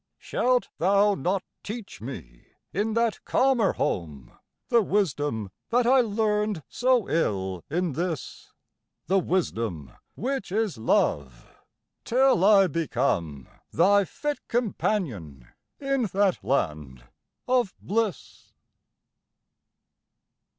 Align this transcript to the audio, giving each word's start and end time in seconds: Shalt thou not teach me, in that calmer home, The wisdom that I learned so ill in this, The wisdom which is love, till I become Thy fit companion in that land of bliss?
Shalt 0.17 0.69
thou 0.79 1.13
not 1.13 1.43
teach 1.61 2.01
me, 2.01 2.47
in 2.73 2.95
that 2.95 3.23
calmer 3.23 3.73
home, 3.73 4.31
The 4.69 4.81
wisdom 4.81 5.51
that 5.69 5.85
I 5.85 6.01
learned 6.01 6.63
so 6.67 7.07
ill 7.07 7.63
in 7.69 7.93
this, 7.93 8.51
The 9.05 9.19
wisdom 9.19 9.91
which 10.15 10.51
is 10.51 10.79
love, 10.79 11.55
till 12.03 12.43
I 12.43 12.65
become 12.65 13.47
Thy 13.71 14.03
fit 14.03 14.39
companion 14.47 15.49
in 15.79 16.05
that 16.13 16.43
land 16.43 17.03
of 17.47 17.75
bliss? 17.79 18.53